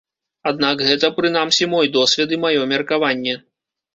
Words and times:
Аднак 0.51 0.79
гэта, 0.87 1.09
прынамсі, 1.19 1.67
мой 1.75 1.91
досвед 1.97 2.33
і 2.37 2.41
маё 2.45 2.61
меркаванне. 2.75 3.37